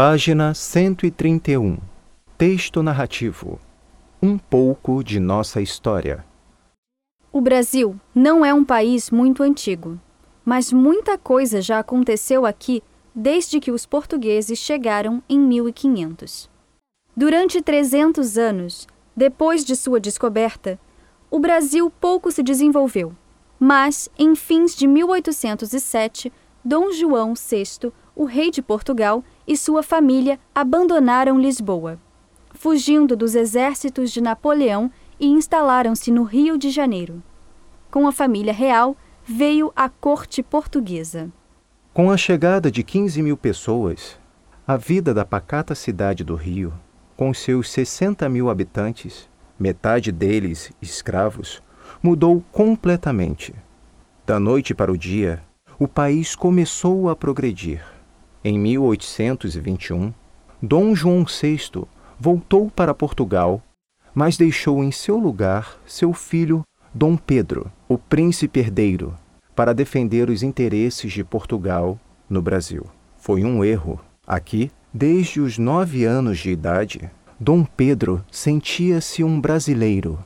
[0.00, 1.76] Página 131.
[2.38, 3.58] Texto narrativo.
[4.22, 6.24] Um pouco de nossa história.
[7.32, 9.98] O Brasil não é um país muito antigo,
[10.44, 12.80] mas muita coisa já aconteceu aqui
[13.12, 16.48] desde que os portugueses chegaram em 1500.
[17.16, 18.86] Durante 300 anos,
[19.16, 20.78] depois de sua descoberta,
[21.28, 23.16] o Brasil pouco se desenvolveu,
[23.58, 26.32] mas em fins de 1807,
[26.64, 32.00] Dom João VI, o rei de Portugal, e sua família abandonaram Lisboa,
[32.52, 37.22] fugindo dos exércitos de Napoleão e instalaram-se no Rio de Janeiro.
[37.92, 41.30] Com a família real veio a corte portuguesa.
[41.94, 44.18] Com a chegada de 15 mil pessoas,
[44.66, 46.74] a vida da pacata cidade do Rio,
[47.16, 51.62] com seus 60 mil habitantes, metade deles escravos,
[52.02, 53.54] mudou completamente.
[54.26, 55.40] Da noite para o dia,
[55.78, 57.97] o país começou a progredir.
[58.50, 60.10] Em 1821,
[60.62, 61.84] Dom João VI
[62.18, 63.62] voltou para Portugal,
[64.14, 66.62] mas deixou em seu lugar seu filho
[66.94, 69.14] Dom Pedro, o príncipe herdeiro,
[69.54, 72.86] para defender os interesses de Portugal no Brasil.
[73.18, 74.00] Foi um erro.
[74.26, 80.24] Aqui, desde os nove anos de idade, Dom Pedro sentia-se um brasileiro,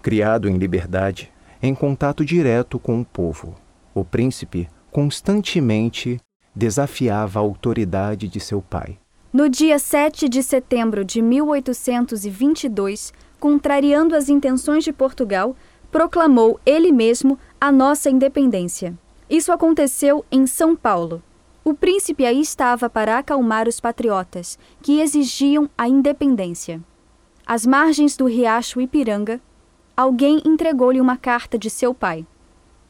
[0.00, 1.28] criado em liberdade,
[1.60, 3.56] em contato direto com o povo.
[3.92, 6.20] O príncipe constantemente
[6.54, 8.98] desafiava a autoridade de seu pai.
[9.32, 15.56] No dia 7 de setembro de 1822, contrariando as intenções de Portugal,
[15.90, 18.96] proclamou ele mesmo a nossa independência.
[19.28, 21.22] Isso aconteceu em São Paulo.
[21.64, 26.80] O príncipe aí estava para acalmar os patriotas, que exigiam a independência.
[27.46, 29.40] Às margens do riacho Ipiranga,
[29.96, 32.26] alguém entregou-lhe uma carta de seu pai.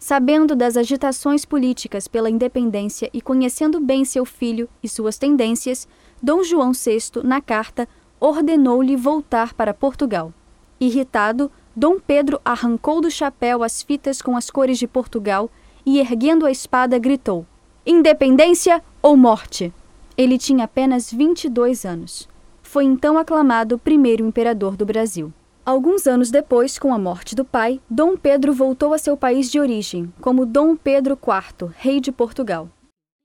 [0.06, 5.88] Sabendo das agitações políticas pela independência e conhecendo bem seu filho e suas tendências,
[6.22, 7.88] Dom João VI, na carta,
[8.20, 10.30] ordenou-lhe voltar para Portugal.
[10.78, 15.50] Irritado, Dom Pedro arrancou do chapéu as fitas com as cores de Portugal
[15.86, 17.46] e, erguendo a espada, gritou:
[17.86, 19.72] Independência ou morte!
[20.18, 22.28] Ele tinha apenas 22 anos.
[22.62, 25.32] Foi então aclamado primeiro imperador do Brasil.
[25.66, 29.58] Alguns anos depois, com a morte do pai, Dom Pedro voltou a seu país de
[29.58, 32.68] origem, como Dom Pedro IV, rei de Portugal.